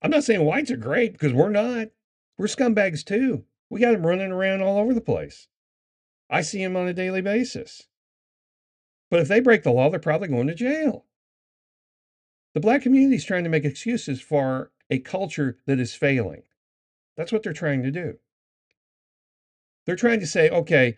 [0.02, 1.88] I'm not saying whites are great because we're not.
[2.36, 3.46] We're scumbags too.
[3.70, 5.48] We got them running around all over the place.
[6.28, 7.84] I see them on a daily basis.
[9.10, 11.06] But if they break the law, they're probably going to jail.
[12.52, 16.42] The black community is trying to make excuses for a culture that is failing.
[17.16, 18.18] That's what they're trying to do.
[19.86, 20.96] They're trying to say, okay,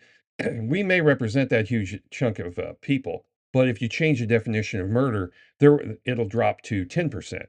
[0.61, 4.79] we may represent that huge chunk of uh, people, but if you change the definition
[4.79, 7.45] of murder, there it'll drop to 10%.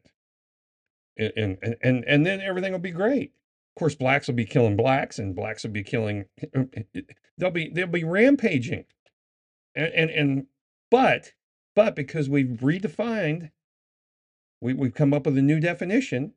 [1.18, 3.32] And, and, and, and then everything will be great.
[3.76, 6.26] Of course, blacks will be killing blacks, and blacks will be killing.
[7.38, 8.84] They'll be they'll be rampaging,
[9.74, 10.46] and and, and
[10.90, 11.32] but
[11.74, 13.50] but because we've redefined,
[14.60, 16.34] we we've come up with a new definition.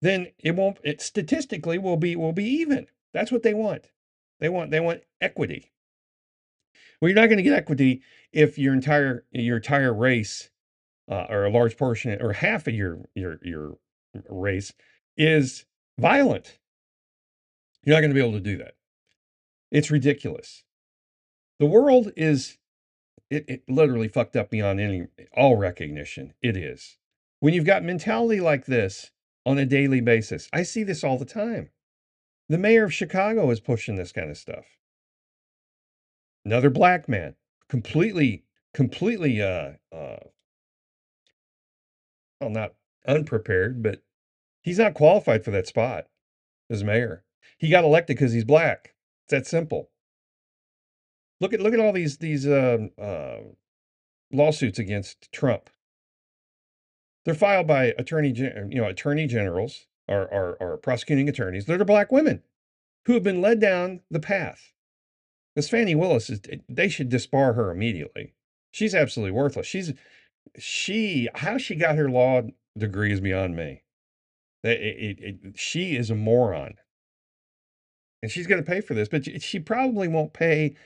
[0.00, 0.78] Then it won't.
[0.84, 2.86] It statistically will be will be even.
[3.12, 3.90] That's what they want.
[4.40, 5.72] They want they want equity.
[7.00, 10.50] Well, you're not going to get equity if your entire your entire race,
[11.10, 13.78] uh, or a large portion, or half of your your your
[14.28, 14.72] race
[15.16, 15.64] is
[15.98, 16.58] violent.
[17.84, 18.74] You're not going to be able to do that.
[19.70, 20.64] It's ridiculous.
[21.58, 22.58] The world is
[23.30, 26.34] it, it literally fucked up beyond any all recognition.
[26.42, 26.96] It is.
[27.40, 29.10] When you've got mentality like this
[29.46, 31.70] on a daily basis, I see this all the time.
[32.48, 34.64] The mayor of Chicago is pushing this kind of stuff.
[36.44, 37.34] Another black man,
[37.68, 40.16] completely, completely, uh, uh,
[42.40, 42.74] well, not
[43.06, 44.02] unprepared, but
[44.68, 46.08] He's not qualified for that spot
[46.68, 47.24] as mayor.
[47.56, 48.94] He got elected because he's black.
[49.24, 49.88] It's that simple.
[51.40, 53.38] Look at look at all these these um, uh,
[54.30, 55.70] lawsuits against Trump.
[57.24, 61.66] They're filed by attorney, you know, attorney generals or, or, or prosecuting attorneys.
[61.66, 62.42] They're black women
[63.06, 64.72] who have been led down the path.
[65.54, 66.40] This Fani Willis is.
[66.68, 68.34] They should disbar her immediately.
[68.70, 69.66] She's absolutely worthless.
[69.66, 69.92] She's
[70.56, 72.42] she how she got her law
[72.76, 73.82] degree is beyond me.
[74.62, 76.74] It, it, it, she is a moron,
[78.22, 79.08] and she's going to pay for this.
[79.08, 80.76] But she probably won't pay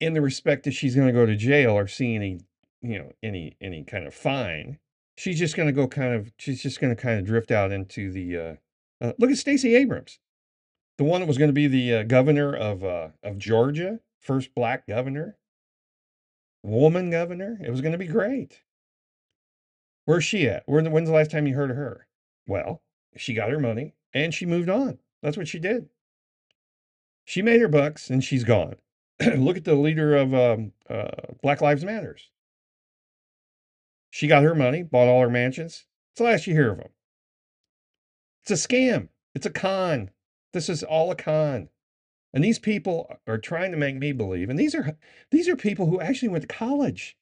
[0.00, 2.40] in the respect that she's going to go to jail or see any
[2.82, 4.78] you know any any kind of fine
[5.20, 7.70] she's just going to go kind of she's just going to kind of drift out
[7.70, 8.54] into the uh,
[9.02, 10.18] uh, look at Stacey Abrams,
[10.96, 14.54] the one that was going to be the uh, governor of uh, of Georgia, first
[14.54, 15.36] black governor,
[16.62, 17.58] woman governor.
[17.62, 18.62] It was going to be great.
[20.06, 20.62] Where's she at?
[20.66, 22.06] Where, when's the last time you heard of her?
[22.46, 22.80] Well,
[23.16, 24.98] she got her money and she moved on.
[25.22, 25.90] That's what she did.
[27.26, 28.76] She made her bucks and she's gone.
[29.36, 31.10] Look at the leader of um, uh,
[31.42, 32.30] Black Lives Matters.
[34.10, 35.86] She got her money, bought all her mansions.
[36.12, 36.90] It's the last you hear of them.
[38.42, 39.08] It's a scam.
[39.34, 40.10] It's a con.
[40.52, 41.68] This is all a con.
[42.32, 44.50] And these people are trying to make me believe.
[44.50, 44.96] And these are
[45.30, 47.16] these are people who actually went to college.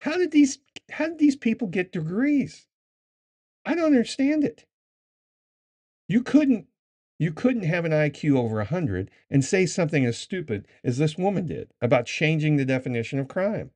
[0.00, 0.58] How did these
[0.90, 2.66] how did these people get degrees?
[3.64, 4.64] I don't understand it.
[6.08, 6.66] You couldn't
[7.18, 11.46] you couldn't have an IQ over 100 and say something as stupid as this woman
[11.46, 13.72] did about changing the definition of crime.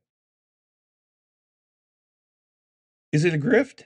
[3.12, 3.85] Is it a grift?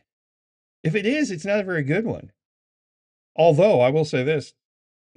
[0.83, 2.31] If it is, it's not a very good one.
[3.35, 4.55] Although I will say this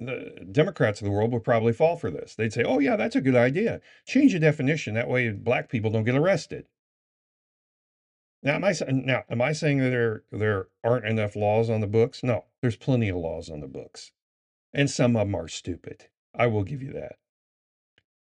[0.00, 2.34] the Democrats of the world would probably fall for this.
[2.34, 3.80] They'd say, oh, yeah, that's a good idea.
[4.06, 4.94] Change the definition.
[4.94, 6.66] That way black people don't get arrested.
[8.42, 11.86] Now, am I, now, am I saying that there, there aren't enough laws on the
[11.86, 12.22] books?
[12.22, 14.12] No, there's plenty of laws on the books.
[14.72, 16.06] And some of them are stupid.
[16.34, 17.16] I will give you that.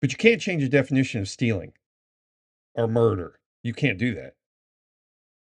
[0.02, 1.74] But you can't change the definition of stealing
[2.76, 3.40] or murder.
[3.64, 4.36] You can't do that.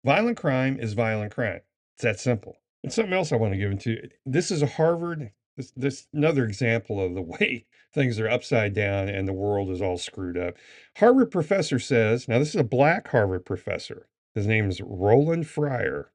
[0.04, 1.62] Violent crime is violent crime.
[1.96, 2.58] It's that simple.
[2.84, 6.08] And something else I want to give into eh, this is a Harvard, this, this
[6.14, 10.38] another example of the way things are upside down and the world is all screwed
[10.38, 10.56] up.
[10.98, 14.08] Harvard professor says, now this is a black Harvard professor.
[14.36, 16.12] His name is Roland Fryer.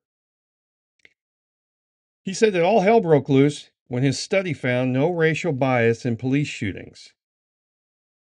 [2.22, 6.16] He said that all hell broke loose when his study found no racial bias in
[6.16, 7.12] police shootings.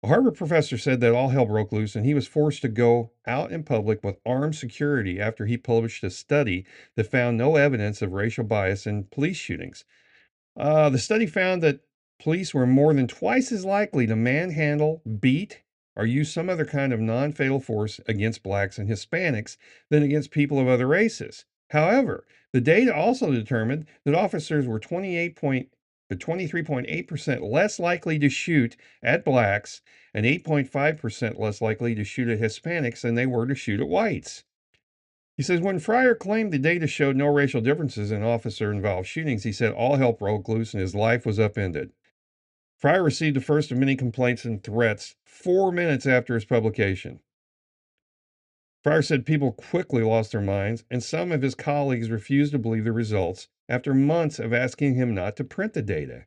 [0.07, 3.51] Harvard professor said that all hell broke loose and he was forced to go out
[3.51, 6.65] in public with armed security after he published a study
[6.95, 9.85] that found no evidence of racial bias in police shootings.
[10.55, 11.81] Uh, the study found that
[12.19, 15.61] police were more than twice as likely to manhandle, beat,
[15.95, 19.57] or use some other kind of non fatal force against blacks and Hispanics
[19.89, 21.45] than against people of other races.
[21.71, 25.69] However, the data also determined that officers were 28 point
[26.09, 29.81] but 23.8% less likely to shoot at blacks
[30.13, 34.43] and 8.5% less likely to shoot at Hispanics than they were to shoot at whites.
[35.35, 39.43] He says when Fryer claimed the data showed no racial differences in officer involved shootings,
[39.43, 41.91] he said all hell broke loose and his life was upended.
[42.77, 47.19] Fryer received the first of many complaints and threats four minutes after his publication.
[48.83, 52.85] Fryer said people quickly lost their minds, and some of his colleagues refused to believe
[52.85, 56.25] the results after months of asking him not to print the data.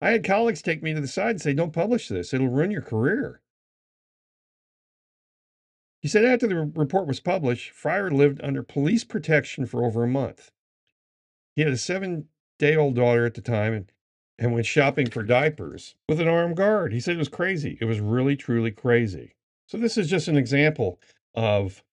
[0.00, 2.70] I had colleagues take me to the side and say, Don't publish this, it'll ruin
[2.70, 3.42] your career.
[6.00, 10.08] He said after the report was published, Fryer lived under police protection for over a
[10.08, 10.50] month.
[11.54, 13.92] He had a seven day old daughter at the time and,
[14.38, 16.92] and went shopping for diapers with an armed guard.
[16.92, 17.76] He said it was crazy.
[17.80, 19.34] It was really, truly crazy.
[19.66, 20.98] So, this is just an example
[21.34, 21.84] of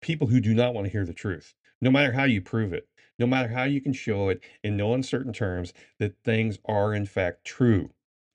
[0.00, 2.87] people who do not want to hear the truth, no matter how you prove it,
[3.18, 7.06] no matter how you can show it in no uncertain terms that things are in
[7.06, 7.90] fact true.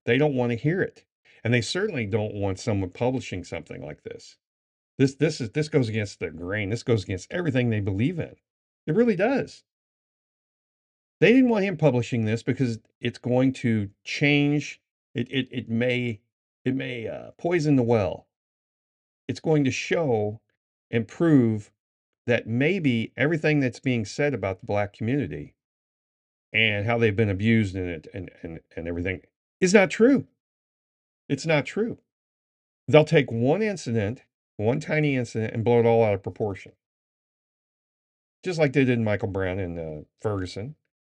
[0.05, 1.05] They don't want to hear it.
[1.43, 4.37] And they certainly don't want someone publishing something like this.
[4.97, 6.69] This this is this goes against their grain.
[6.69, 8.35] This goes against everything they believe in.
[8.87, 9.63] It really does.
[11.19, 14.81] They didn't want him publishing this because it's going to change.
[15.15, 16.21] It it it may
[16.63, 18.27] it may uh, poison the well
[19.27, 20.39] it's going to show
[20.91, 21.71] and prove
[22.25, 25.55] that maybe everything that's being said about the black community
[26.53, 29.21] and how they've been abused in it and, and, and everything
[29.59, 30.27] is not true.
[31.27, 31.97] It's not true.
[32.87, 34.21] They'll take one incident,
[34.57, 36.73] one tiny incident, and blow it all out of proportion.
[38.43, 40.75] Just like they did Michael Brown and uh, Ferguson,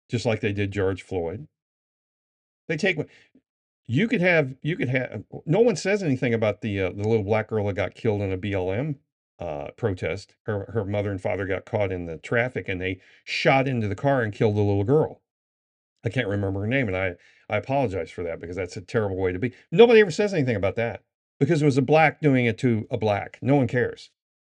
[0.08, 1.48] just like they did George Floyd.
[2.68, 2.98] They take
[3.88, 7.24] you could have you could have no one says anything about the uh, the little
[7.24, 8.96] black girl that got killed in a BLM
[9.38, 10.34] uh, protest.
[10.44, 13.94] Her her mother and father got caught in the traffic and they shot into the
[13.94, 15.20] car and killed the little girl.
[16.04, 17.14] I can't remember her name, and I
[17.48, 19.52] I apologize for that because that's a terrible way to be.
[19.70, 21.02] Nobody ever says anything about that
[21.38, 23.38] because it was a black doing it to a black.
[23.42, 24.10] No one cares.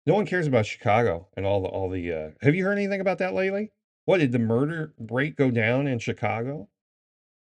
[0.06, 2.12] No one cares about Chicago and all the all the.
[2.12, 3.72] Uh, have you heard anything about that lately?
[4.06, 6.70] What did the murder rate go down in Chicago?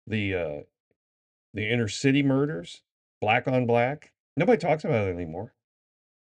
[0.06, 0.60] The uh,
[1.54, 2.82] the inner city murders,
[3.22, 4.12] black on black.
[4.36, 5.54] Nobody talks about it anymore.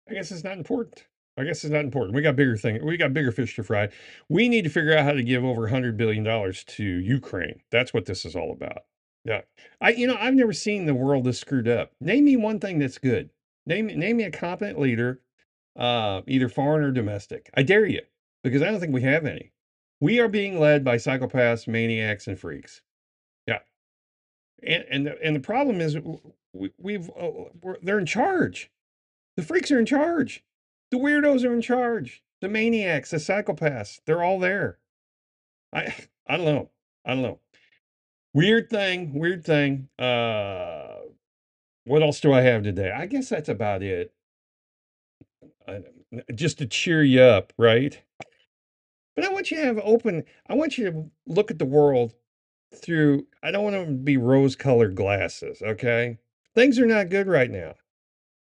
[0.09, 1.07] I guess it's not important.
[1.39, 2.15] I guess it's not important.
[2.15, 2.85] We got bigger thing.
[2.85, 3.91] We got bigger fish to fry.
[4.29, 7.61] We need to figure out how to give over hundred billion dollars to Ukraine.
[7.71, 8.85] That's what this is all about.
[9.25, 9.43] Yeah,
[9.81, 11.93] I you know I've never seen the world this screwed up.
[12.01, 13.31] Name me one thing that's good.
[13.67, 15.21] Name name me a competent leader,
[15.77, 17.51] uh, either foreign or domestic.
[17.55, 18.03] I dare you,
[18.45, 19.53] because I don't think we have any.
[20.01, 22.83] We are being led by psychopaths, maniacs, and freaks.
[23.47, 23.59] Yeah,
[24.63, 25.99] and and the, and the problem is
[26.53, 28.71] we, we've uh, they're in charge.
[29.37, 30.43] The freaks are in charge.
[30.91, 32.23] The weirdos are in charge.
[32.41, 34.79] The maniacs, the psychopaths, they're all there.
[35.73, 35.95] I
[36.27, 36.71] I don't know.
[37.05, 37.41] I don't know.
[38.35, 39.89] Weird thing, weird thing.
[39.99, 40.97] Uh
[41.85, 42.91] what else do I have today?
[42.91, 44.13] I guess that's about it.
[45.69, 45.83] I,
[46.35, 48.01] just to cheer you up, right?
[49.15, 52.15] But I want you to have open, I want you to look at the world
[52.75, 56.19] through, I don't want to be rose colored glasses, okay?
[56.57, 57.75] Things are not good right now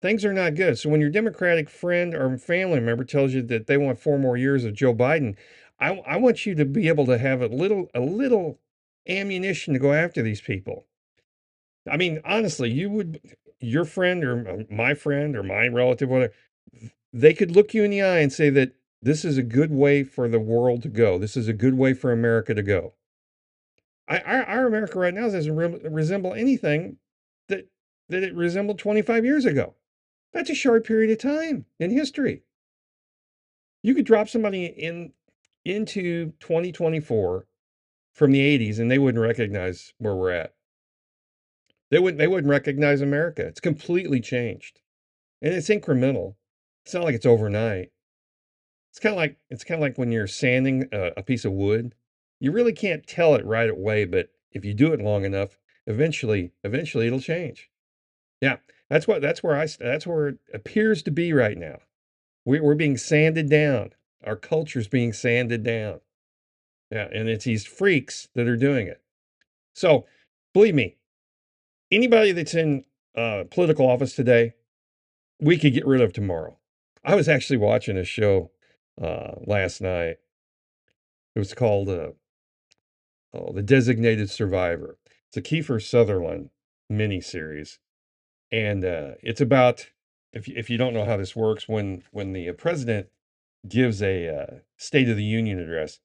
[0.04, 0.78] things are not good.
[0.78, 4.36] So when your Democratic friend or family member tells you that they want four more
[4.36, 5.34] years of Joe Biden,
[5.80, 8.60] I, I want you to be able to have a little a little
[9.08, 10.84] ammunition to go after these people.
[11.90, 13.18] I mean, honestly, you would
[13.60, 16.34] your friend or my friend or my relative, whatever,
[17.10, 20.04] they could look you in the eye and say that this is a good way
[20.04, 21.16] for the world to go.
[21.16, 22.92] This is a good way for America to go.
[24.06, 26.98] I, our, our America right now doesn't re- resemble anything
[27.48, 27.68] that
[28.10, 29.74] that it resembled 25 years ago.
[30.34, 32.42] That's a short period of time in history.
[33.82, 35.12] You could drop somebody in
[35.64, 37.46] into 2024
[38.12, 40.54] from the 80s and they wouldn't recognize where we're at.
[41.90, 43.46] They wouldn't they wouldn't recognize America.
[43.46, 44.80] It's completely changed.
[45.40, 46.34] And it's incremental.
[46.84, 47.92] It's not like it's overnight.
[48.90, 51.52] It's kind of like it's kind of like when you're sanding a, a piece of
[51.52, 51.94] wood.
[52.40, 56.52] You really can't tell it right away, but if you do it long enough, eventually
[56.64, 57.70] eventually it'll change.
[58.40, 58.56] Yeah.
[58.94, 61.78] That's what that's where I that's where it appears to be right now.
[62.44, 63.90] We, we're being sanded down.
[64.24, 65.98] Our culture's being sanded down.
[66.92, 69.02] Yeah, and it's these freaks that are doing it.
[69.74, 70.06] So
[70.52, 70.94] believe me,
[71.90, 72.84] anybody that's in
[73.16, 74.54] uh, political office today,
[75.40, 76.56] we could get rid of tomorrow.
[77.04, 78.52] I was actually watching a show
[79.02, 80.18] uh, last night.
[81.34, 82.10] It was called uh,
[83.32, 84.98] oh, The Designated Survivor.
[85.30, 86.50] It's a Kiefer Sutherland
[86.92, 87.78] miniseries
[88.54, 89.90] and uh, it's about
[90.32, 93.08] if you, if you don't know how this works, when when the uh, president
[93.66, 95.98] gives a uh, State of the Union address,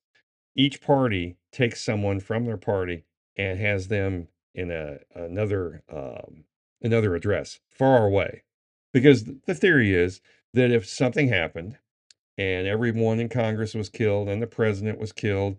[0.55, 3.03] each party takes someone from their party
[3.37, 6.45] and has them in a another um,
[6.81, 8.43] another address far away,
[8.93, 10.19] because the theory is
[10.55, 11.77] that if something happened
[12.35, 15.55] and everyone in Congress was killed and the president was killed,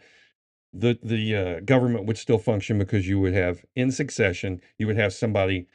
[0.72, 4.96] the the uh, government would still function because you would have in succession you would
[4.96, 5.68] have somebody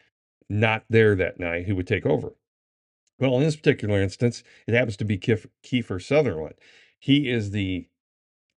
[0.50, 2.34] not there that night who would take over.
[3.20, 6.56] Well, in this particular instance, it happens to be Kiefer Sutherland.
[7.00, 7.88] He is the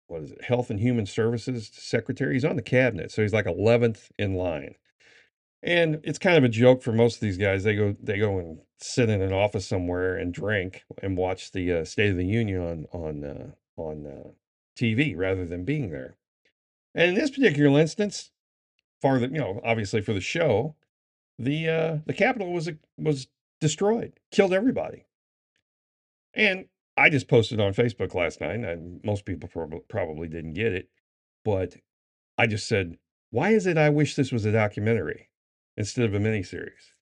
[0.09, 2.33] what is it, Health and Human Services Secretary.
[2.33, 4.75] He's on the cabinet, so he's like 11th in line.
[5.63, 7.65] And it's kind of a joke for most of these guys.
[7.65, 11.73] They go they go and sit in an office somewhere and drink and watch the
[11.73, 14.29] uh, State of the Union on on uh, on uh,
[14.79, 16.17] TV rather than being there.
[16.95, 18.31] And in this particular instance,
[19.03, 20.77] for the you know obviously for the show,
[21.39, 23.29] the uh, the Capitol was was
[23.61, 25.07] destroyed, killed everybody.
[26.35, 26.67] And
[26.97, 30.89] I just posted on Facebook last night, and most people prob- probably didn't get it,
[31.45, 31.77] but
[32.37, 32.99] I just said,
[33.31, 35.29] "Why is it I wish this was a documentary
[35.77, 36.93] instead of a miniseries?"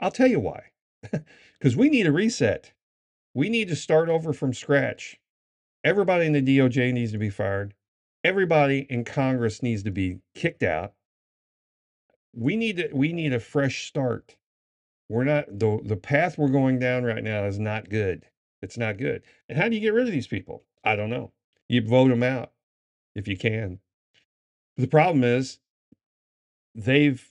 [0.00, 0.70] I'll tell you why.
[1.58, 2.74] Because we need a reset.
[3.32, 5.18] We need to start over from scratch.
[5.82, 7.72] Everybody in the DOJ needs to be fired.
[8.22, 10.92] Everybody in Congress needs to be kicked out
[12.36, 14.36] we need to, we need a fresh start.
[15.08, 18.24] We're not the the path we're going down right now is not good.
[18.62, 19.22] It's not good.
[19.48, 20.64] And how do you get rid of these people?
[20.82, 21.32] I don't know.
[21.68, 22.52] You vote them out
[23.14, 23.80] if you can.
[24.76, 25.58] The problem is
[26.74, 27.22] they've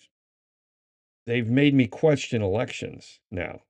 [1.25, 3.61] they've made me question elections now.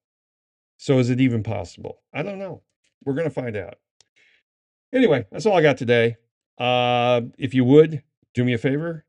[0.78, 2.02] So is it even possible?
[2.14, 2.62] I don't know.
[3.06, 3.76] We're going to find out.
[4.94, 6.18] Anyway, that's all I got today.
[6.58, 8.04] Uh, if you would
[8.34, 9.06] do me a favor